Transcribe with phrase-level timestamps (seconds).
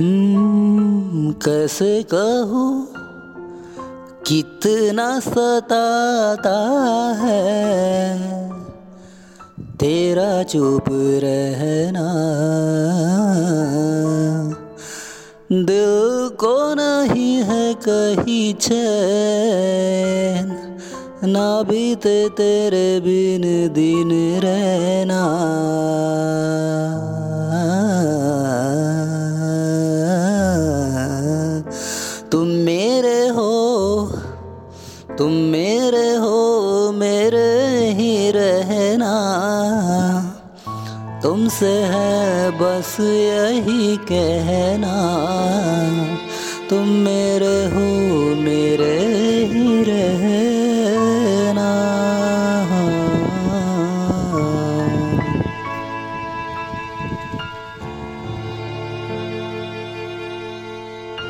[0.00, 2.88] हम्म, कैसे कहूँ
[4.26, 6.58] कितना सताता
[7.18, 8.18] है।
[9.80, 12.12] तेरा चुप रहना
[15.52, 20.56] दिल को नहीं है कहीं चैन
[21.24, 25.26] ना बीते तेरे बिन दिन रहना।
[32.32, 34.12] तुम मेरे हो,
[35.18, 39.14] तुम मेरे हो, मेरे ही रहना।
[41.22, 44.96] तुमसे है बस यही कहना।
[46.70, 47.88] तुम मेरे हो,
[48.34, 48.98] मेरे
[49.44, 50.49] ही रहना।